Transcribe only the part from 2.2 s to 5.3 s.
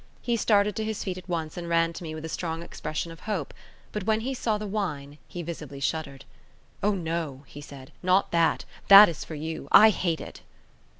a strong expression of hope; but when he saw the wine,